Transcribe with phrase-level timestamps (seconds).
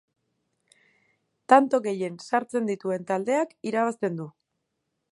[1.53, 4.31] Tanto gehien sartzen dituen taldeak irabazten du.